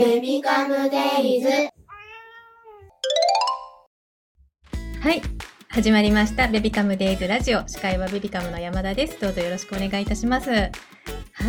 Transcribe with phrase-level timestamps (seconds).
[0.00, 1.48] ベビカムデイズ。
[4.98, 5.20] はい
[5.68, 6.48] 始まりました。
[6.48, 7.68] ベビカムデイズラジオ。
[7.68, 9.20] 司会はベビカムの山田です。
[9.20, 10.50] どうぞよろしくお願いいたします。
[10.50, 10.70] は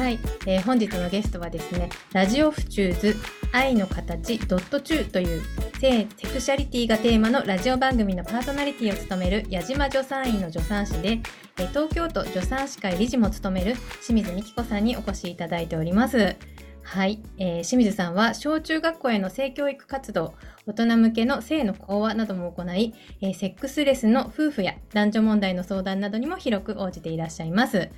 [0.10, 3.16] い、えー本日のゲストはですねラジオフチューズ
[3.54, 5.42] 愛の形ドットチューという
[5.80, 11.22] 性セクシャリティがテーマのラジオ番組のパーソナリティを務める矢島助産院の助産師で、
[11.58, 16.36] えー東京都助産師会理事も務める清水美希子さんにお越しいただいております。
[16.84, 20.34] はい、えー清水さんは小中学校への性教育活動
[20.66, 27.90] 大人向けの性の講話なども行い、えーセックスレスの夫婦や男女問題の相談などにも広く応じていらっしゃいます。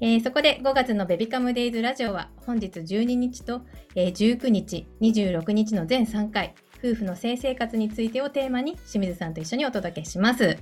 [0.00, 3.62] えーそこで5月のベビカムデイズラジオは本日12日と、
[3.94, 10.56] えー19日、26日の全3回、夫婦の性生活についてをテーマに清水さんと一緒にお届けします。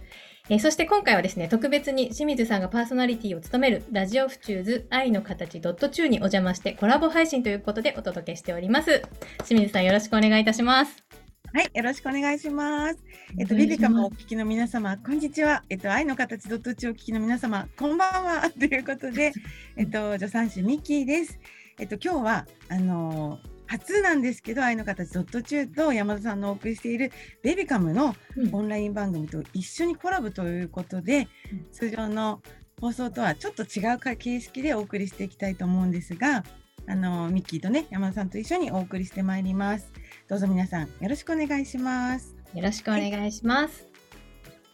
[0.51, 9.03] えーそして今回はですね、特別に清水さんがパーソナリティを務めるラジオフチューズ愛の形ドットチューにお邪魔してコラボ配信ということでお届けしております。
[9.47, 11.05] 清水さんよろしくお願いいたします。
[11.53, 12.99] はい、よろしくお願いします。
[13.39, 15.65] えっと、ビビカムをお聞きの皆様、こんにちは。
[15.69, 18.51] えっと、愛の形ドットチをお聞きの皆様、こんばんは。
[18.51, 19.33] ということで、
[19.77, 21.39] えっと、助産師ミッキーです。
[21.79, 32.43] えっと、今日は、あのー初なんですけど、愛の形ドットチューと山田さんのお送りしているベビカムのうんオンライン番組と一緒にコラボということで、うん通常の
[32.81, 36.45] 放送とはちょっと違うか形式でお送りしていきたいと思うんですが、
[36.87, 39.93] あのーミッキーとね、山田さんと一緒にお送りしてまいります。
[40.29, 42.35] どうぞ皆さんよろしくお願いします。
[42.55, 43.87] よろしくお願いします。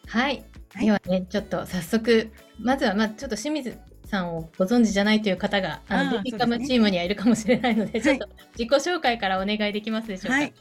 [0.06, 0.44] はい。
[0.74, 3.78] はいではね、ちょっと早速、まずは、まあ、ちょっと清水
[4.14, 10.34] さんをご存知じゃないという方が、あのベビカムチームにはいるかもしれないので、ちょはいっと自己紹介からお願いできますでしょうか？
[10.34, 10.54] はい。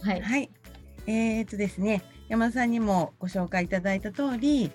[0.00, 0.20] はい。
[0.20, 0.50] はい。
[1.06, 4.70] えー、っとですね、山田さんにもご紹介いただいた通り、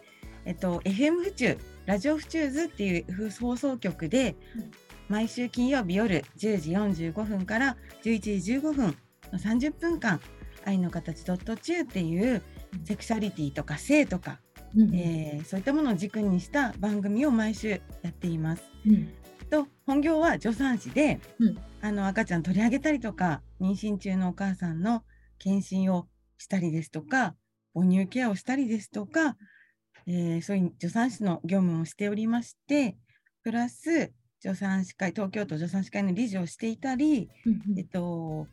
[0.45, 4.71] えっと、FM 府中、ラジオ府中ズっていう放送局で、うん
[5.09, 6.71] 毎週金曜日夜10時
[7.11, 8.97] 45分から11時15分
[9.31, 10.19] の30分間、
[10.65, 12.41] 愛の形ドットチューっていう
[12.85, 14.39] セクシャリティとか性とか、
[14.75, 17.79] うんえーそういったものを軸にした番組を毎週や
[18.09, 18.63] っています。
[18.85, 19.13] うん。
[19.49, 21.57] と本業は助産師で、うん。
[21.81, 25.03] あの赤ちゃん取り上げたりとか妊娠中のお母さんの
[25.37, 26.07] 検診を
[26.37, 27.35] したりですとか
[27.73, 29.35] 母乳ケアをしたりですとか、
[30.07, 32.97] えーそういう助産師の業務もしておりまして
[33.43, 38.47] プラス助産師会東京都助産師会の理事をしていたり、うんえっと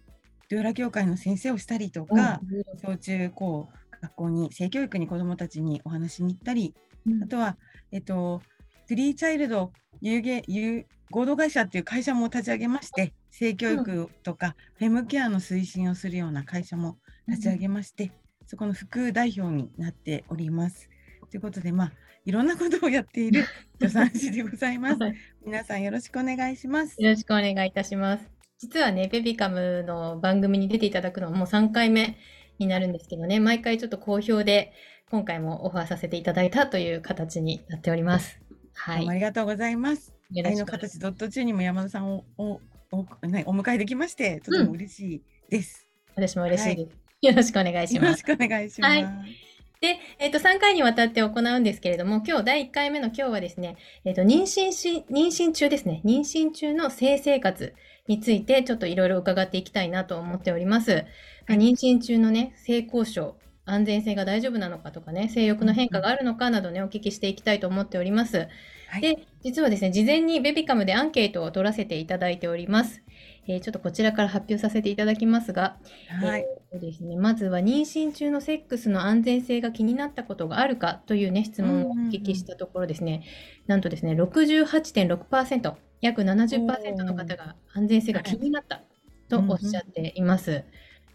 [0.49, 2.41] ドゥーラ協会の先生をしたりとか、
[2.85, 3.69] 小中高
[4.01, 6.75] 学校に性教育に子どもたちにお話しに行ったり
[7.07, 7.57] うんあとは、
[7.93, 8.43] えっと、
[8.87, 18.13] スリーチャイルド有限有合同会社っていう会社も立ち上げまして、性教育とかフェムケアの推進をするような会社も立ち上げまして、
[18.47, 20.89] そこの副代表になっております。
[21.31, 21.93] ということで、まあ、
[22.25, 23.45] いろんなことをやっている
[23.81, 25.03] 助産師でございます。
[25.03, 27.01] はい皆さんよろしくお願いします。
[27.03, 28.31] よろしくお願いいたします。
[28.59, 32.19] 実はね、ベビカムの番組に出ていただくのはもう3回目
[32.61, 34.73] になるんですけどね、毎回ちょっと好評で、
[35.11, 38.41] 今回もオファーさせていただいたという形になっております。
[38.75, 39.09] はい。
[39.09, 40.15] ありがとうござざいます。
[40.45, 42.61] 愛の形ドット中にも山田さんをお
[42.93, 45.89] おねお迎えできまして、とても嬉しいです。
[46.15, 46.97] 私も嬉しいです。
[47.23, 48.05] よろしくお願いします。
[48.05, 48.95] よろしくお願いします。
[48.95, 49.51] はい
[49.81, 57.75] で、えっ、と、3回にわたって行うんですけれども、今日第1回目の今日はですね、えっ、と、妊娠し、妊娠中ですね、妊娠中の性生活
[58.09, 61.05] について、ちょっといろいろ伺っていきたいなと思っております。
[61.47, 68.49] まあ妊娠中のね、性交渉、安全性が大丈夫なのかとかね、性欲の変化があるのかなどね、お聞きしていきたいと思っております。
[68.87, 73.03] はいで、実はですね、事前にベビカムでアンケートを取らせていただいております。
[73.47, 75.77] えーちょっとこちらから発表させていただきますが、
[76.21, 76.41] はい。
[76.41, 83.25] えーとですね、まずは妊娠中のセックスの安全性が気になったことがあるかというね、質問をお聞きしたところですね、
[83.67, 88.83] なんとですね、68.6%、約70%の方が安全性が気になった
[89.29, 90.65] とおっしゃっています。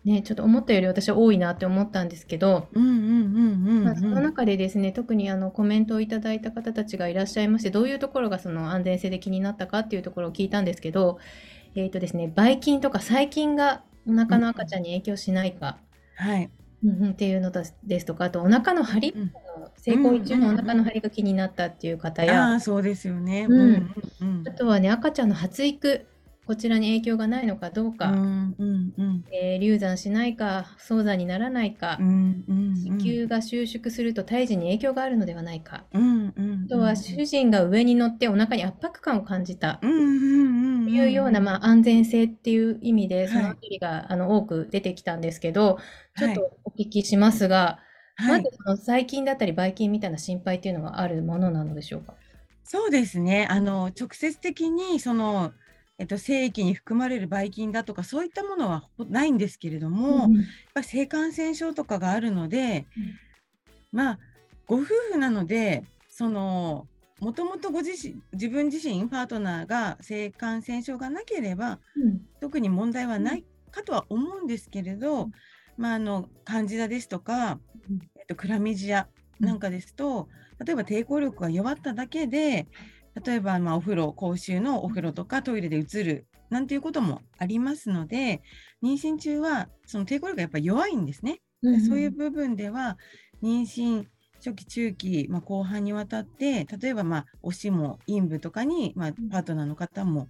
[0.06, 3.84] ね、ちょっと思ったより私は多いなって思ったんですけど、うんうんうんうんうん。
[3.84, 11.18] まあ、その中でですね、特にあのコメントをいただいた方たちがいらっしゃいまして、どういうところがその安全性で気になったかっていうところを聞いたんですけど、
[11.76, 15.78] えっ、とですね、ばい菌とか細菌がお腹の赤ちゃんに影響しないか、
[16.16, 16.50] はい。
[16.84, 19.34] うんうんっていうのですですとか、あとお腹の張り、うん
[19.78, 23.46] 性行為中のお腹の張りが気になったっていう方や、ああ、そうですよね。
[23.48, 23.92] うんうん
[24.22, 24.48] うん。
[24.48, 26.06] あとはね、赤ちゃんの発育、
[26.46, 29.24] こちらに影響がないのかどうか、うんうんうん。
[29.32, 39.80] えー流産しないか、早産にならないかう、んうん子宮が収縮すると胎児に影響があるのではないか、うんうんあとは主人が上に乗ってお腹に圧迫感を感じた。
[39.82, 45.80] うんうんうんというような、まあ、安全性っていう意味で、そのはいあたりが、あの多く出てきたんですけど、
[46.16, 47.80] ちょっはいとお聞きしますが、
[48.16, 48.44] はい。
[48.44, 52.14] まずその細菌だったりばい菌みたいな心配っていうのはあるものなのでしょうか？
[52.64, 53.48] そうですね。
[53.50, 55.54] あの直接的にその
[55.98, 60.44] えっと、精液に含まれるばい菌だとかそういったものはないんですけれども、うんやっ
[60.74, 62.86] ぱり性感染症とかがあるので、
[63.92, 64.20] まあ
[64.66, 66.88] ご夫婦なのでその
[67.20, 72.22] もともとご自身自分自身パートナーが性感染症がなければうん。
[72.42, 75.32] 特に問題はないかとは思うんですけれど、うん。
[75.78, 77.60] まあ、あのカンジダですとか、
[77.90, 78.00] うん。
[78.18, 79.08] えっと、クラミジア
[79.40, 80.28] なんかですと、
[80.64, 82.68] 例えば抵抗力が弱っただけで
[83.24, 88.42] 例えばまあお風呂公衆のお風呂とかトイレでうつるなんていうこともありますので
[88.84, 91.42] 妊娠中はその抵抗力がやっぱり弱いんですね。
[91.62, 92.98] うんそういう部分では
[93.42, 100.28] 妊娠初期中期、まあ、後半にわたって例えばまあおしも陰部とかに、まあ、パートナーの方も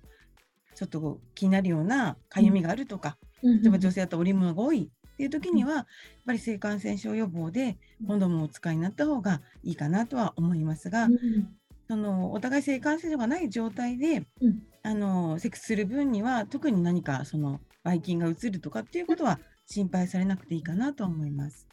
[0.76, 5.86] ちょっと気になるようなかゆみがあるとか、うん例えば女性だと織物が多いっていう時には、やっ
[6.26, 7.78] ぱり性感染症予防で
[8.08, 11.56] コンドームをお使いになった方がいいかなとは思いますが、うん
[11.88, 21.68] そのお互い性感染症がない状態で、うんあのセックスする分には特に何かそのばい菌が移るとかっていうことは心配されなくていいかなと思います。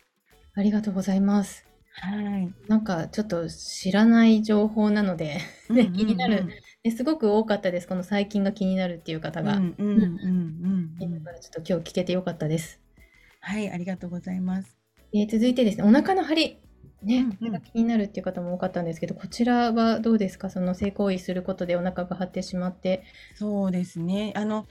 [0.54, 1.66] ありがとうございます。
[1.92, 2.50] はい。
[2.68, 6.46] なんかちょっと知らない情報なので、ね 気になる
[6.82, 7.86] ねすごく多かったです。
[7.86, 9.58] この細菌が気になるっていう方が。
[9.58, 12.80] うんうんうんうんうん だからちょっと今日聞けてよかったです。
[13.40, 14.74] はい、ありがとうございます。
[15.12, 16.61] えー続いてですね、お腹の張り。
[17.02, 20.50] ね、うんうん気になるっていう方も多かったんですけど、こちらはどうですか？
[20.50, 23.04] その性行為することでお腹が張ってしまって。
[23.34, 24.32] そうですね。
[24.36, 24.66] あの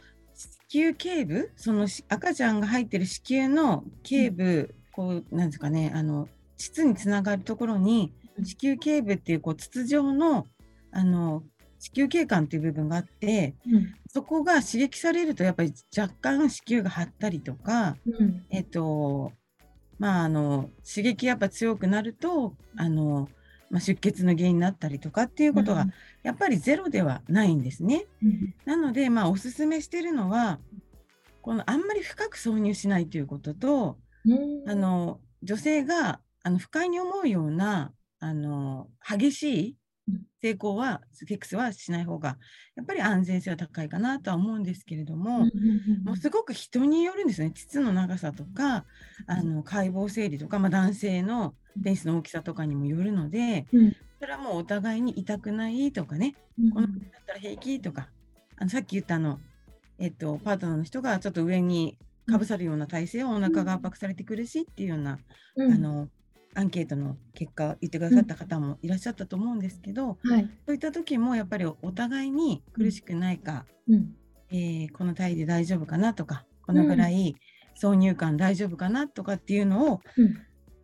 [0.70, 10.48] 子宮頸部、そのし赤ちゃんが入ってる子宮の頸部、こうなんですかね、あの膣につながるところにうん子宮頸部っていうこう筒状の
[10.92, 11.44] あの
[11.80, 13.94] 子宮頸管っていう部分があって、うん。
[14.14, 18.46] そこが刺激されるとやっぱり若干子宮が張ったりとか、うん。
[18.50, 19.32] えっと、
[20.02, 23.30] まあ、あの、刺激やっぱ強くなると、あの、
[23.70, 25.86] まあ、出血の原因になったりとかっていうことが、
[26.24, 28.08] やっぱりゼロではないんですね。
[28.24, 28.56] うん。
[28.66, 30.60] なので、まあ、おすすめしてるのは、
[31.44, 39.76] このあんまり深く挿入しないということと、うんあ、の、女性が、あの、不快に思うような、あの、激しいうん
[40.42, 42.38] 成功は、セックスはしない方が、
[42.76, 45.46] やっぱり安全性は高いかなとは思うんですけれども、
[46.04, 47.52] もうすごく人によるんですね。
[47.52, 48.86] 膣の長さとか、
[49.28, 53.96] あの解剖生理とか、まあ、男性のペニスの大きさとかにもよるので、うん。
[54.20, 58.10] それはもうお互いに痛くないとかね、うんこの辺だったら平気とか、
[58.58, 59.40] あのさっき言ったあの、
[60.00, 61.98] えっと、パートナーの人がちょっと上に
[62.28, 65.18] かぶさるような体勢をお腹が圧迫されて苦しいっていうような、
[65.56, 65.74] うん。
[65.74, 66.10] あの
[66.54, 70.50] アンケートの結果言ってくださった方もいらっしゃったと思うんですけど、はい。
[70.66, 74.16] そういった時もやっぱりお互いに苦しくないか、うん。
[74.50, 77.36] えーこの体位で大丈夫かなとかこのぐらい
[77.82, 80.02] 挿入感大丈夫かなとかっていうのを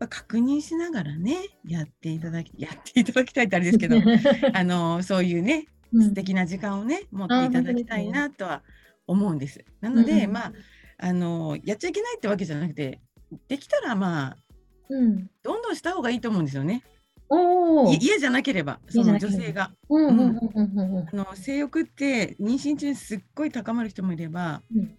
[0.09, 1.35] 確認しながらね
[1.65, 3.97] やっていただき やっていただきたいってあれですけど
[4.53, 8.63] あのそういうねうん素敵な時間をね持っていただきたいなとは
[9.05, 9.63] 思うんです。
[9.81, 10.53] なのうんでまあ
[10.99, 13.01] あのやっちゃいけないってわけじゃなくて
[13.47, 14.37] できたらまあ
[14.89, 15.29] うん。
[15.43, 16.83] どんどんした方がいいと思うんですよね。
[17.29, 19.71] お嫌じゃなければその女性が。
[21.35, 24.97] 性欲って妊娠中にすっごい高まる人もいれば、うん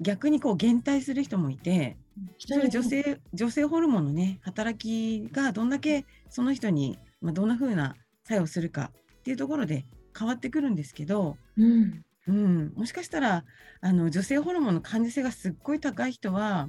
[0.00, 1.96] 逆にこう減退する人もいて、
[2.38, 9.86] 人それ女性女性ホルモンのね働きがどんだけその人に、まあ、どんな風な作用するかっていうところで
[10.16, 12.02] 変わってくるんですけど、うん。
[12.28, 13.44] うん、もしかしたら
[13.80, 16.68] あの女性ホルモンの感受性がすっごい高い人は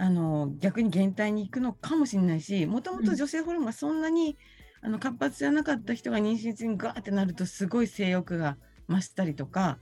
[0.00, 4.38] あの逆に減退に行くのかもしれないしもともと女性ホルモンがそんなに、
[4.82, 8.56] あの活発じゃなかった人が妊娠中にガーってなるとすごい性欲が
[8.88, 9.78] 増したりとか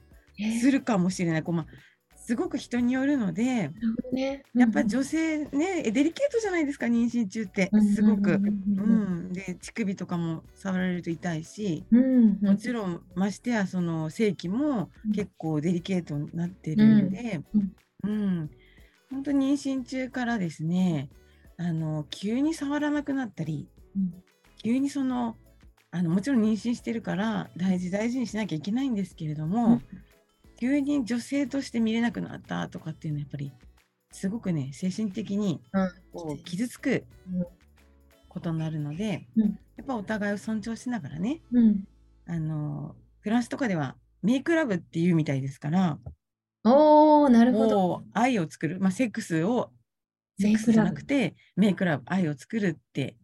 [0.60, 1.42] するかもしれない。
[1.44, 1.66] こうまあ
[2.28, 3.70] すごく人によるので、
[4.12, 4.42] ね。
[4.54, 8.32] やっぱ女性ね、デリケートじゃないですか、妊娠中って、すごく。
[8.32, 12.38] うん、で、乳首とかも触られると痛いし、うん。
[12.42, 17.72] もちろん、ましてや、その性器も結構デリケートになってるので、うん。
[18.04, 18.50] うん、
[19.10, 21.08] 本当に妊娠中からですね、
[21.56, 24.22] あの、急に触らなくなったり、うん。
[24.62, 25.36] 急にその、
[25.90, 29.80] あのもちろん妊娠してるから大事大事にしなきゃいけないんですけれども、
[30.60, 33.52] 急に女性として見れなくなったとかっていうのはやっぱり
[34.12, 35.90] すごくね精神的にうん。
[36.12, 37.46] こう傷つくうん
[38.28, 39.58] ことになるので、うん。
[39.76, 41.84] やっぱお互いを尊重しながらねうん。
[42.26, 45.98] あのフランスとかではメイクラブっていうみたいですから
[46.64, 47.76] おお、なるほど。
[47.76, 49.70] もう愛を作る、まあ、セックスを
[50.38, 53.16] セックスじゃなくてメイクラブ愛を作るって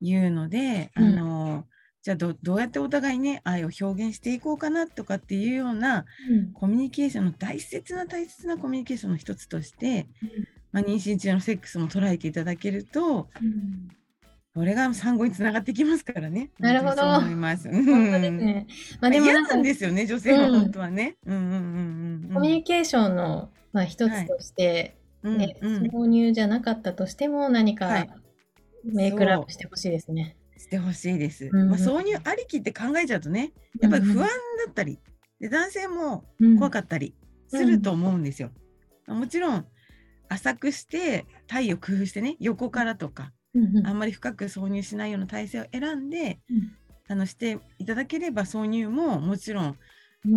[0.00, 1.04] いうので、うん。
[1.04, 1.64] あの
[2.02, 6.52] じゃあどどうやってお互いね愛を表現していこうかなとかっていうようなうん。
[6.52, 10.08] コミュニケーションの大切な大切なコミュニケーションの一つとして、
[10.72, 13.88] まあ、妊娠中のセックスも捉えていただけるとうん
[14.54, 16.50] これが産後につながってきますからね。
[16.58, 17.70] なるほど思います。
[17.70, 18.66] 本当ですね。
[19.00, 21.16] まあでも嫌なんですよね、女性はうん本当はね。
[21.26, 22.34] うんうんうんうん。
[22.34, 28.10] コミュニケーションの、まあ、一つとして、うんねうん挿入じゃなかったとしても何かはい
[28.84, 30.36] メイクラップしてほしいですね。
[30.58, 31.48] してほしいです。
[31.52, 34.98] まあ挿入ありきって考えちゃうとね、やっぱり不安だったり、
[35.40, 36.24] で男性も
[36.58, 37.14] 怖かっったり
[37.48, 38.50] すると思うんですよ。
[39.06, 39.66] もちろん
[40.28, 43.32] 浅くして体を工夫してね横からとか
[43.82, 46.40] たあんまり深く挿入しないような体勢を選んで、
[47.08, 49.76] あのしていただければ挿入ももちろん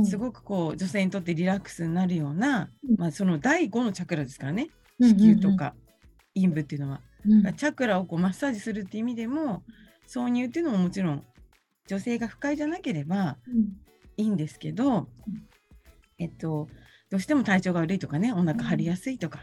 [0.03, 2.95] すごくこう女性にとってリラックスになるような、うん。
[2.97, 4.69] まあ、その第5のチャクラですからね
[4.99, 5.75] うん子宮とか
[6.33, 7.05] 陰部っていうのは、うん
[7.55, 9.63] チャクラをこうマッサージするっていう意味でも
[10.07, 11.23] 挿入っていうのももちろん
[11.87, 13.37] 女性が不快じゃなければ
[14.15, 15.07] いいんですけど、
[16.19, 16.67] えっと
[17.09, 19.39] どうしても体調が悪いとかねお腹張りやすいとか、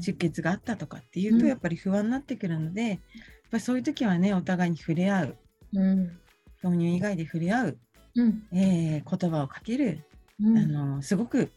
[0.00, 1.40] 出血があったとかっていううん。
[1.40, 2.98] とやっぱり不安になってくるので、やっ
[3.50, 5.36] ぱりそういう時はねお互いに触れ合う。
[5.74, 6.18] うん。
[6.62, 7.78] 挿入以外で触れ合う、
[8.16, 8.42] うん。
[8.52, 10.04] えー言葉をかける、
[10.40, 10.58] うん。
[10.58, 11.50] あのすごく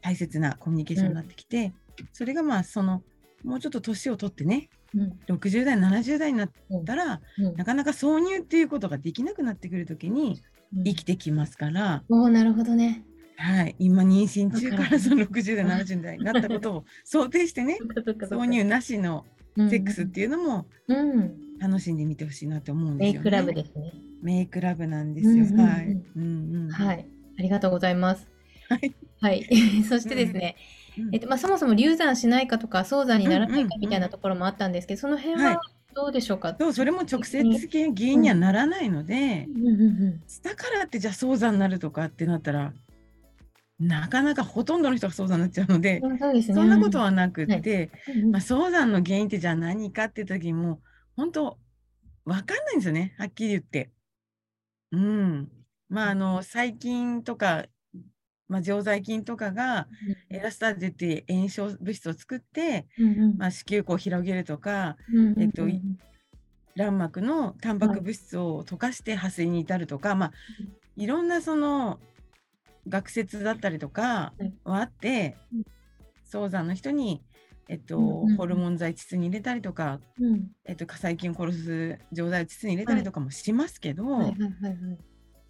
[0.00, 1.72] 大切なコミュニケーションになってきて、
[2.12, 3.02] それがまあその
[3.44, 5.18] もうちょっと年を取ってねうん。
[5.28, 6.50] 60代70代になっ
[6.84, 7.56] たら、うん。
[7.56, 10.40] なかなか挿入っていうことができなくなってくる時に
[10.76, 10.84] うん。
[10.84, 13.04] 生きてきますから、おーなるほどね。
[13.40, 17.78] はい、今妊娠中かららその60代70代になったことを想定してね
[18.28, 19.24] 挿入なしの
[19.56, 23.30] セックスっていうのもうんうん楽しんでみてほしいなと思うんですよね。
[23.30, 23.92] メイクラブですね。
[24.22, 25.32] メイクラブなんですよ。
[25.32, 25.86] うんうんうんはい。
[25.86, 26.70] うんうん。
[26.70, 27.06] はい、
[27.38, 28.28] ありがとうございます。
[28.68, 28.94] はい。
[29.20, 29.44] はい、
[29.88, 30.54] そしてですね、
[30.98, 35.60] うんえっとまあ、そもそも流産しないかとか早産にならないかうんうんうんみたいなところもあったんですけど、その辺はいは
[35.94, 36.54] どうでしょうか？
[36.56, 42.72] そう、それも直接的に原因にはならないので、うんうんうんだからってじゃあ早産になるとかってなったら、
[43.78, 46.54] なかなかほとんどの人が早産になっちゃうので、うんそうですね。
[46.54, 48.30] そんなことはなくって、うんうん。
[48.32, 50.80] まあ、早産の原因ってじゃあ何かって時にも、
[51.16, 51.58] 本当
[52.24, 53.90] わかんないんですよね、はっきり言って。
[54.90, 55.48] うん。
[55.88, 57.66] まあ、あの、細菌とか、
[58.48, 59.86] まあ、常在菌とかが
[60.30, 63.38] エラスターゼっていう炎症物質を作って、うんうん。
[63.38, 65.42] まあ、子宮口を広げるとか、うんうんうん。
[65.42, 65.80] えっとい
[66.74, 70.32] 卵膜のタンパク物質を溶かして破水に至るとか、まあ、
[70.96, 71.98] いろんなその
[72.88, 74.32] 学説だったりとか
[74.64, 75.62] はあって、うん。
[76.24, 77.22] 早産の人に、
[77.68, 78.36] えっとうんうんうん。
[78.36, 80.50] ホルモン剤膣に入れたりとか、うん。
[80.64, 84.04] えっと、細菌を殺す錠剤を膣に入れたりとかもしますけど、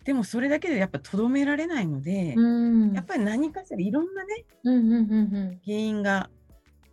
[0.05, 2.93] でもそれだけでやっぱとどめられないので、うん。
[2.93, 6.31] やっぱり何かしらいろんなねうんうんうん原因が、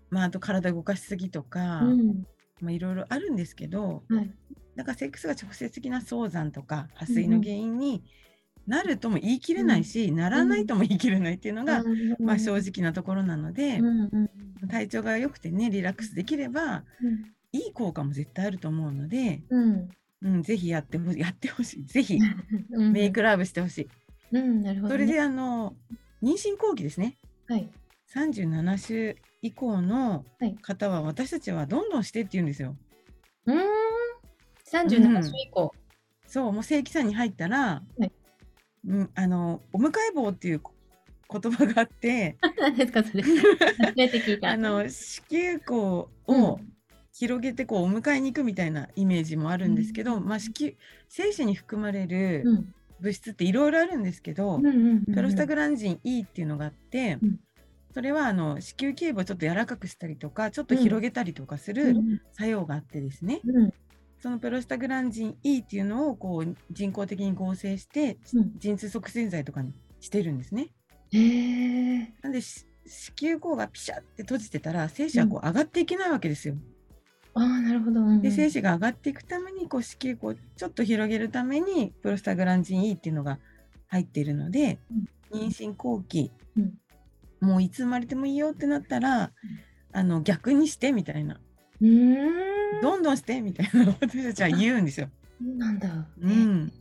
[0.10, 2.00] まあ、あと体動かしすぎとか、うん。
[2.00, 2.28] うん
[2.62, 4.32] まあ、いろいろあるんですけど、はい。
[4.76, 8.04] だからセックスが直接的な早産とか破水の原因に
[8.68, 11.84] なるとも言い切れないし、ならないとも言い切れないっていうのが、
[12.20, 13.86] まあ、正直なところなので、うん。
[13.86, 14.10] うん。
[14.14, 14.30] うん
[14.68, 16.86] 体調が良くてねリラックスできれば
[17.52, 19.90] いい効果も絶対あると思うので、うん。
[20.22, 21.86] うん、ぜひやってほしい やってほしい。
[21.86, 22.18] ぜひ
[22.72, 22.92] うん。
[22.92, 23.90] メイクラブしてほしい、
[24.32, 24.64] うん。
[24.64, 25.06] なるほどね。
[25.06, 25.76] それであの
[26.24, 27.18] 妊娠後期ですね。
[27.48, 27.70] はい。
[28.14, 30.56] 37週以降のはい。
[30.62, 32.76] 方は私たちはどんどんしてって言うんですよ。
[33.46, 33.60] うーん。
[34.72, 35.72] 37週以降。
[36.26, 38.12] そうもう正規さんに入ったら、はい
[38.88, 40.62] うん、あのお迎え棒っていう
[41.32, 42.38] 言葉があって。
[42.60, 43.24] 何ですかそれ。
[43.24, 44.52] 初めて聞いた。
[44.52, 46.44] あの子宮口うん。
[46.44, 46.60] を
[47.14, 50.74] 広げてこうお迎えに行くみたいなイメージもあるんですけど、まあ、子宮
[51.08, 52.74] 精子に含まれるうん。
[53.02, 55.14] 物質っていろいろあるんですけど、うんうんうんうん。
[55.14, 57.40] プロスタグランジン E っていうのがあって、うん。
[57.94, 62.22] それはあの子宮頸部をちょっと柔らかくしたりとかちょっと広げたりとかするうん。
[62.34, 63.74] 作用があってですね、うん
[64.26, 68.54] そのプロスタグランジン E っていうのをこう人工的に合成して、うん。
[68.58, 70.72] 陣痛促進剤とかにしてるんですね。
[71.12, 76.56] へえなんでし子宮口がピシャって閉じてたら精子はこう上がっていけないわけですよ。
[77.36, 78.00] ああなるほど。
[78.00, 78.22] うんうん。
[78.24, 83.38] で精子が上がっていくためにこう子宮口をちょっと広げるためにプロスタグランジン E っていうのが
[83.86, 84.80] 入っているので、
[85.32, 86.74] 妊娠後期、うん。
[87.48, 89.34] もういつ生まれてもいいよってなったら、
[89.92, 91.40] あの逆にしてみたいな
[91.82, 95.10] うーんどんどんしてみたいな 私たちは言うんですよ。
[95.42, 96.72] なんだうん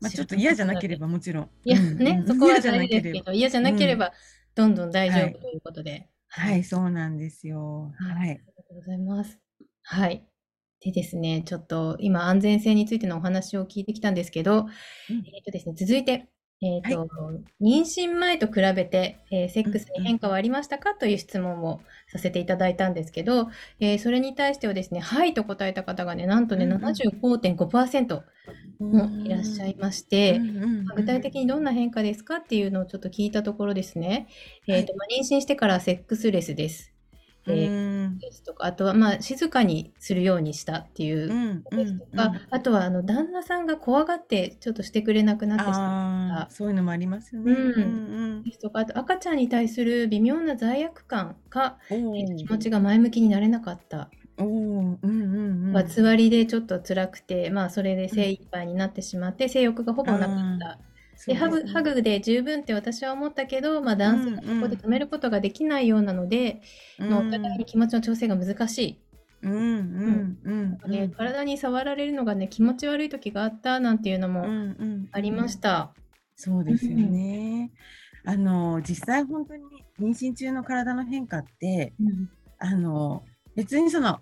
[0.00, 1.50] まあ、ちょっと嫌じゃなければもちろん。
[1.64, 3.02] いやうんね、うんそこは嫌じゃ大なければ。
[3.02, 4.12] 事ですけど、嫌じゃなければ、
[4.54, 6.08] どんどん大丈はい夫ということで。
[6.28, 7.92] はい、そうなんですよ。
[7.98, 8.30] はいはい。
[8.30, 9.38] ありがとうございます。
[9.82, 10.24] はい。
[10.80, 14.66] でですね、ちょっと今安全性についてのお話を聞いてきたんですけど、うん
[15.26, 16.28] えっとですね、続いて、
[16.62, 17.08] えっと、
[17.60, 23.48] 妊娠前と比べて、えーセックスに変化はありましたかという質問をさせていただいたんですけど、
[23.80, 26.80] えーそれに対してはですね、はいと答えた方がね、なんとね、うんうん。
[26.80, 28.24] 75.5%
[28.90, 30.46] もいらっしゃいまして、
[30.94, 34.28] 具体的にどんな変化ですかっていうのをちょっと聞いたところですね。
[34.68, 36.89] はいえーとまあ、妊娠してからセックスレスです。
[37.50, 46.54] えーですとか、あとはまあ静かにするようにしたっていうですとか、あとはあの旦那さんが怖がってちょっっとしてくれなくなってしまった。
[46.54, 47.52] そういうのもありますよね。
[47.52, 54.10] うんですとか、あと赤ちゃんに対する微妙な罪悪感か、気持ちが前向きになれなかった。
[54.38, 55.16] おうんうんう
[55.68, 60.78] ん、まあ、つわりでちょっと辛くて、まあ、それで精一杯になってしまって、性欲がほぼなかった。
[61.26, 66.62] で、ハグハグで十分って私は思ったけど、まあ、男性はそこで止めることができないようなので、
[66.98, 68.98] うん、まあ、お互いに気持ちの調整が難しい。
[69.42, 74.44] うんうんうんうんね、体に触られるのがね気持ち悪い時があったなんていうのも
[75.12, 75.94] ありました。
[76.36, 77.70] そうですよね。
[78.24, 79.64] あの実際本当に
[79.98, 83.24] 妊娠中の体の変化って、うん、あの
[83.56, 84.20] 別にその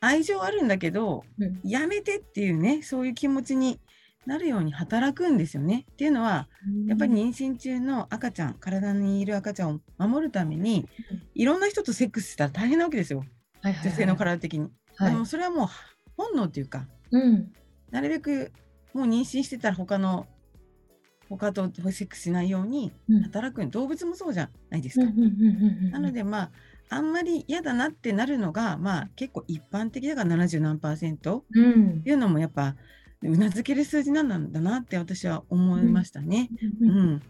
[0.00, 3.80] 愛情あるんだけど、うん、やめてっていうねそういう気持ちに
[4.26, 5.86] なるように働くんですよね。
[5.92, 6.48] っていうのは、
[6.86, 10.88] やっぱり妊娠中の赤ちゃん体にいる赤ちゃんを守るために、
[11.34, 13.20] いろんな人とセックスしたら大変なわけですよ。
[13.20, 13.28] はい
[13.62, 14.70] はいはい、女性の体的に。
[14.96, 15.68] はい、でもそれはもう
[16.16, 17.52] 本能っていうか、うん、
[17.90, 18.52] なるべく
[18.94, 20.26] もう妊娠してたら他の
[21.28, 25.06] 他とセックスしないように働く、うん、動物もそうじゃないですか。
[25.90, 26.50] なのでまあ
[26.90, 32.76] あんまり嫌だなってなるのがまあ結構一般的だから70何パーセントっていうのもやっぱ
[33.22, 36.48] うなずける数字なんだなって私は思いましたね。
[36.80, 37.22] うん。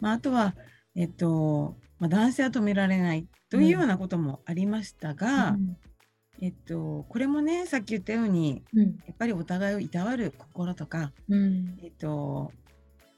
[0.00, 0.54] まあ、あとは、
[0.94, 5.76] えっとまあ、男性は止められないというようなこともありましたが、うん、
[6.40, 12.52] えっと、これもねさっき言ったように、うん、やっぱりお互いをいたわる心とか、うん、えっと、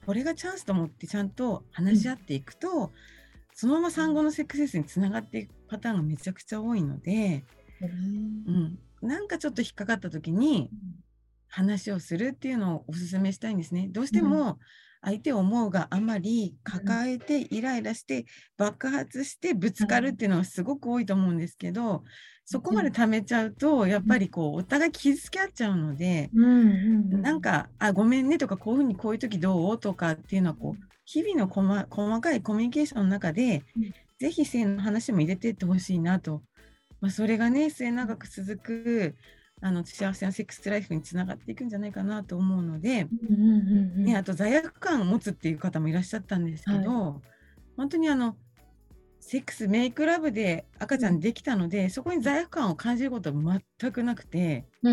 [0.05, 2.91] これがチャンスと思ってちゃんと話し合っていくと、
[3.53, 7.43] そのまま産後のセックスレスにつながっていくパターンがめちゃくちゃ多いので、
[7.81, 7.85] う
[8.51, 8.79] ん。
[9.01, 10.69] なんかちょっと引っかかった時に
[11.49, 13.87] 話をするっていうのをおすすめしたいんですね。
[13.91, 14.59] どうしても、
[15.01, 18.25] 相手を思うがあまり抱えてイライラして
[18.57, 22.03] 爆発してぶつかるっていうのはすごく多いと思うんですけど、
[22.45, 26.29] そこまで貯めちゃうとやっぱりこうお互い傷つけ合っちゃうので、
[27.21, 33.63] なんか「あごめんね」とか「こういうふうにこういう時どう?」とかっていうのはこう日々の細かいコミュニケーションの中で、
[34.19, 36.41] 是非性の話も入れていってほしいなと。
[36.99, 39.15] まあ、それがね末永く続く
[39.61, 46.83] あの幸せなセックスライフにつながっていくんじゃないかなと思うので、ね、あと罪悪感を持つっていう方もいらっしゃったんですけど、はい、
[47.75, 48.35] 本当にあの
[49.19, 54.87] セックスメイクラブで赤ちゃんできたので、そこに罪悪感を感じることは全くなくて、そ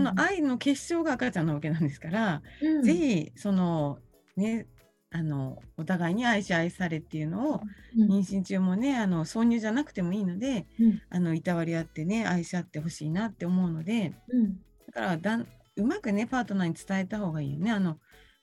[0.00, 4.00] の愛の結晶が赤ちゃんなわけなんですから、うん、ぜひその
[4.36, 4.66] ね
[5.10, 7.60] あのお互いに愛し愛されっていうのを、
[7.96, 17.70] 妊娠中もねあの挿入じゃなくてもいいので、うん、あのいたわり合ってね愛し合ってほしいなって思うので、うん、だからだんうまくねパートナーに伝えた方がいいよね。
[17.70, 17.98] あの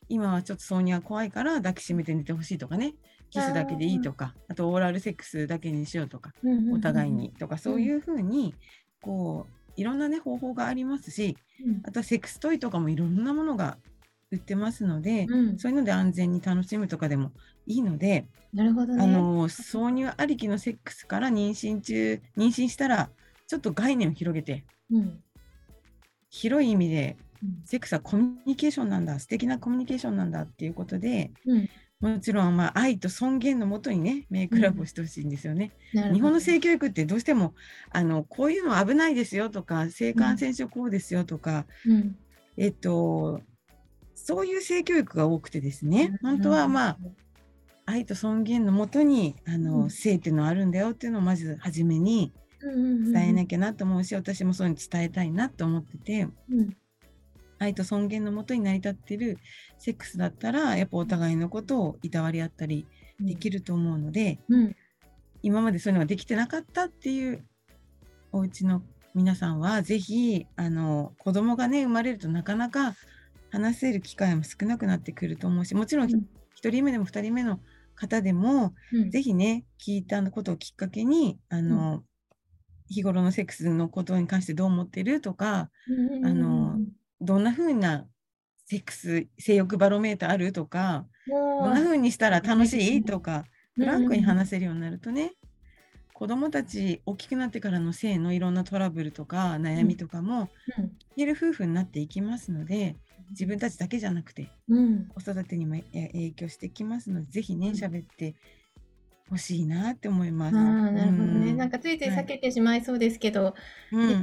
[0.07, 2.95] 今はちょっと挿入は怖いから抱きしめて寝てほしいとかね。
[3.31, 6.31] キスだけでいいとかあとオーラルセックスだけにしようとか、
[6.73, 8.55] お互いにとかそういうふうに
[9.01, 11.35] こういろんなね方法がありますし、
[11.83, 13.77] あとはセックストイとかもいろんなものが
[14.31, 17.31] 売ってますので、うん、そういうので安全に楽しむとかでも
[17.67, 23.09] いいので、なるほど、ね、あの挿入ありきのセックスから妊娠中妊娠したら
[23.47, 25.19] ちょっと概念を広げて、うん、
[26.29, 27.17] 広い意味で
[27.65, 37.53] セックスはコミュニケーションなんだ素敵なコミュニケーションなんだっていうことで、うん、もちろん、まあ、愛と尊厳のもとにねメイクラブをしてほしいんですよね、うん、日本の性教育ってどうしても
[37.91, 41.65] あのこういうの危ないですよとか性感染症こうですよとか、
[42.57, 43.41] えっと
[44.27, 46.97] そういう性教育が多くてですね、本当はまあ、
[47.85, 56.75] 愛と尊厳のもとにあの、うん、性っていうのはあるんだよっていうのをまず初めに伝えなきゃなと思うし、私もそういうの伝えたいなと思ってて、うん、
[57.59, 59.37] 愛と尊厳のもとに成り立ってる
[59.77, 62.87] セックスだったらやっぱお互いのことをいたわり合ったり
[63.19, 64.75] できると思うので、うん、
[65.43, 67.45] 今までそういうのができてなかったっていう
[68.31, 68.81] お家の
[69.13, 72.95] 皆さんは是非あの子供がね生まれるとなかなか
[73.55, 76.19] 話せる機会も少なくなってくると思うしもちろん1
[76.69, 77.61] 人目でも2人目の
[77.95, 82.03] 方でも、うん、ぜひね聞いたことをきっかけにあの、うん、
[82.89, 86.77] 日頃のセックスのことに関してどう思ってるとか、うん、あの
[87.21, 88.05] どんな風な
[88.65, 95.33] セックス性欲バロメーターあるとかどんな風にしたら楽しいとかフランクに話せるようになるとね
[96.15, 100.49] 子どもたち大きくなってからの性のいろんなトラブルとか悩みとかも、
[101.17, 102.95] うん、る夫婦になっていきますので、
[103.31, 108.35] 自分たちだけじゃなくて、うん、子育てにも影響してきますのでぜひね喋って
[109.29, 110.55] ほしいなって思います。
[110.55, 113.53] なるほどね、うん、なんかついつい避けてしまいそうですけど、はい、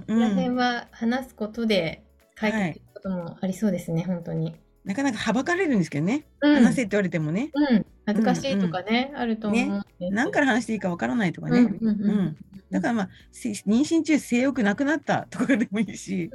[0.00, 2.04] ここら辺は話すことで
[2.36, 4.56] 解決することもありそうですね、はい、本当に。
[4.84, 10.10] なかなかはばかれるんですけどね、うん、話せって言われてもね、うん、恥ずかしいとかね、あると思うんですけど。
[10.12, 11.60] 何から話していいかわからないとかね。
[11.60, 12.10] うんうんうん。
[12.10, 12.36] うん。
[12.70, 16.30] だからまあ、せ妊娠中性欲なくなったとかでもいいし、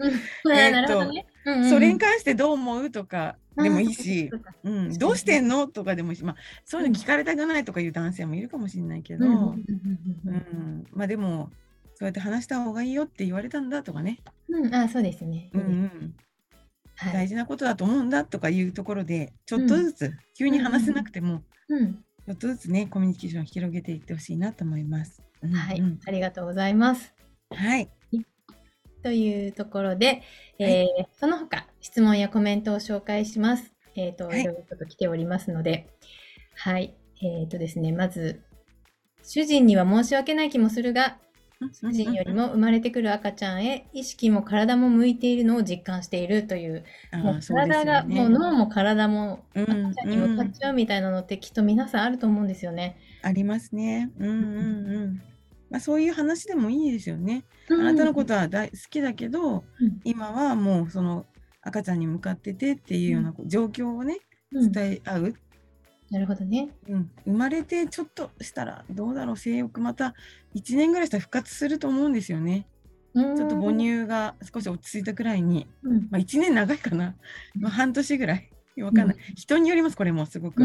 [0.46, 0.56] うん。
[0.56, 1.26] えーとね。
[1.46, 1.70] うんうんうん。
[1.70, 4.30] それに関してどう思うとかでもいいし。
[4.64, 9.34] うん、どうしてんのとかでもいいし、まあ、そういうの聞かれたくないとかいう男性もいるかもしれないけど、うん。
[9.34, 9.62] うんうんう
[10.26, 11.50] うんん、まあでも、
[11.96, 15.50] そうやって話した方がいいよって言われたんだとかね、うんうんあ、そうですね。
[15.54, 16.27] うんうん、はい
[17.14, 25.24] 大事なことだと思うんだとかいうところで、ちょっとずつ、急に話せなくても、うんちょっとずつね、コミュニケーションを広げていってほしいなと思います。
[25.42, 27.14] うんはいうん、ありがとうございます。
[27.52, 27.90] はい。
[29.02, 30.24] というところで、
[30.60, 33.72] えーその他質問やコメントを紹介します。
[33.96, 35.88] えっ、と、はいいろいろと来ておりますので、
[36.56, 36.94] はい。
[37.22, 38.42] えっ、とですね、まず、
[39.24, 41.18] 主人には申し訳ない気もするが、
[41.60, 52.98] 主人よりも生まれてくる赤ちゃんへ意識も体も向いているのを実感しているという、もう体が、もう脳も体もうん赤ちゃんに向かっちゃうみたいなのってきっと皆さんあると思うんですよね。
[53.24, 54.12] ありますね。
[54.20, 55.22] うんうんうん。
[55.70, 57.44] まあ、そういう話でもいいですよね。
[57.70, 61.26] ああなたのことは大好きだけど、うん今はもうその
[61.62, 64.18] 赤ちゃんに向かっててっていうような状況をね、
[64.52, 65.34] うん伝え合う、
[66.10, 66.70] なるほどね。
[66.88, 70.14] うん、生まれてちょっとしたらどうだろう性欲また
[70.56, 72.68] 1年ぐらいしたら復活すると思うんですよね。
[73.16, 76.08] ちちょっと母乳が少し落ち着いたくらいに、うん。
[76.12, 77.16] まあ、1年長いかな、
[77.56, 78.50] まあ、半年ぐらい。
[78.80, 79.36] わかんない、うん。
[79.36, 80.64] 人によりますこれもすごく。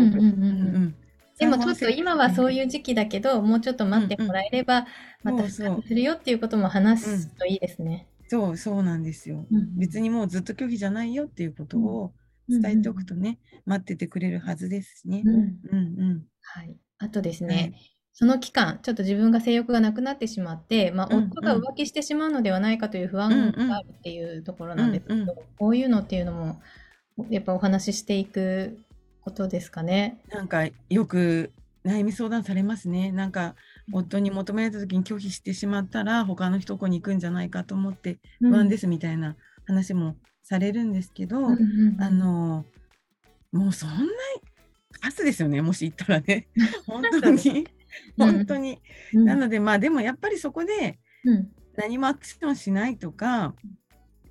[1.38, 4.86] でもちょっと今はそういう時期だけど、もうちょっと待ってもらえれば、
[5.22, 8.06] また復活するよっていうことも話すといいですね。
[8.28, 9.46] そうそうなんですよ。
[9.50, 12.12] うん別にもうずっと拒否じゃないよっていうことを
[12.48, 15.22] 伝えておくとね、待っててくれるはずですしね。
[15.24, 16.22] うんうんうん。
[16.42, 16.76] はい。
[16.98, 17.74] あとですはいね、
[18.12, 26.60] その期間、ちょっと自分が性欲がなくなってしまって、まあ、うんうん夫が浮気してしまうのではないかという不安があるっていうところなんですけうんど、こういうのっていうのも、
[27.30, 28.78] やっぱお話ししていく
[29.20, 30.18] ことですかね？
[30.30, 31.52] なんかよく
[31.84, 33.12] 悩み相談されますね。
[33.12, 33.54] なんか
[33.92, 42.02] 夫に求められた時に拒否してしまったら他の人こに行くんじゃないかと思って不安ですみたいな話もされるんですけど、うんうんうん。
[42.02, 42.64] あの
[43.52, 43.96] もうそんな
[45.00, 46.48] カスですよねもし行ったらね。
[46.86, 47.50] 本当に。
[47.50, 47.64] うん
[48.16, 48.80] 本当に、
[49.12, 49.24] うん。
[49.26, 51.52] なのでまあでもやっぱりそこでうん。
[51.76, 53.54] 何もアクションしないとか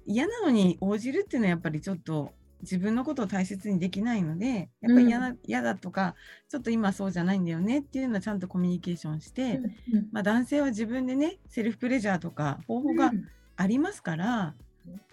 [0.06, 6.15] 嫌なのに応じるっていうのはやっぱりちょっと自分のことを大切にできないのでやっぱり嫌な、嫌だとか
[6.50, 9.60] ちょっと今そうじゃないんだよねっていうのはちゃんとコミュニケーションして、
[9.93, 13.12] うんまあ、男性は自分でねセルフプレジャーとか方法が
[13.58, 14.56] ありますから、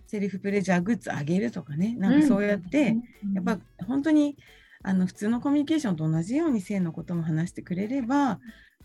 [0.08, 1.94] セルフプレジャーグッズあげるとかね。
[1.96, 2.96] なんかそうやって、
[3.34, 4.36] やっぱ本当に
[4.82, 8.40] あの普通のコミュニケーションと同じように性のことも話してくれれば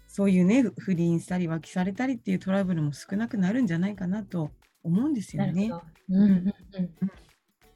[0.07, 4.51] そういうね不不倫したり浮気されたりっていうトラブルも少なくなるんじゃないかなと
[4.83, 5.71] 思うんですよね。
[6.09, 6.53] うん。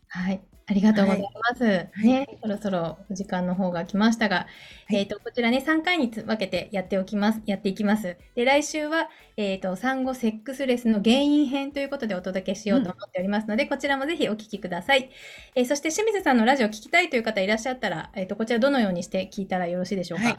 [0.09, 0.41] はい。
[0.69, 1.87] ありがとうございます。
[2.03, 2.07] い。
[2.07, 4.43] ね、そろそろお時間の方が来ましたが、は
[4.89, 4.97] い。
[4.97, 8.17] えっ、と、こちらね、3回につ分けてやっておきます、やっていきます。
[8.35, 15.09] で、来週は、えっ、と、産後セックスレスの原因編ということでお届けしようと思っておりますので、こちらもぜひお聞きください。
[15.55, 20.25] えーそして清水さんのラジオ聞きたいという方いらっしゃったら、えっ、と、こちらどのようにして聞いたらよろしいでしょうか？
[20.25, 20.37] はい。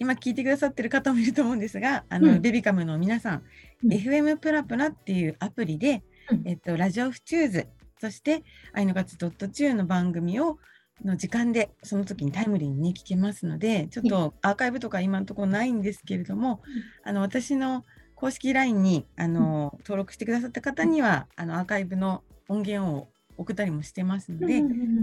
[0.00, 2.40] 今聞いてくださってる方もいると思うんですがあの、うん。
[2.40, 3.42] ベビカムの皆さん、
[3.84, 3.92] うん。
[3.92, 6.42] FM プラプラっていうアプリで、うん。
[6.48, 7.68] えっと、ラジオフチューズ
[8.00, 10.58] そして愛の活ドットチューの番組を
[11.04, 16.60] の時間でその時にタイムリーにね聞けますのでちょっとアーカイブとか今のところないんですけれども、
[17.04, 17.84] あの私の
[18.16, 24.60] 公式 LINE にあの、登録してくださった方にはあのアーカイブの音源を送ったりもしてますので、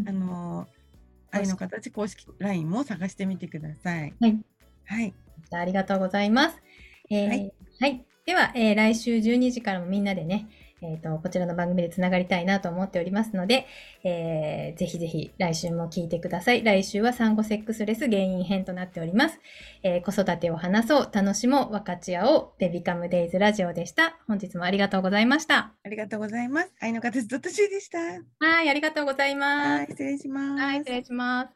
[0.07, 0.67] あの
[1.31, 4.13] 愛の形公式 LINE も探してみてください。
[4.19, 4.39] はい。
[4.85, 5.13] はい。
[5.51, 6.61] ありがとうございます。
[7.09, 8.05] えーはいはい。
[8.25, 10.47] では、えー来週12時からもみんなでね、
[10.81, 13.65] えーと、こちらの番組でつながりたいなと思っておりますので、
[14.03, 16.63] えーぜひぜひ来週も聞いてください。
[16.63, 19.39] 来週は産後セックスレス原因編となっております。
[19.83, 24.17] えー子育てを話そう、楽しもう、分かち合おう、ベビカムデイズラジオでした。
[24.27, 25.73] 本日もありがとうございました。
[25.83, 26.73] ありがとうございます。
[26.81, 27.99] 愛の形ドット C でした。
[27.99, 29.79] はい、ありがとうございます。
[29.79, 30.61] はい、失礼します。
[30.61, 31.54] はい、失礼します。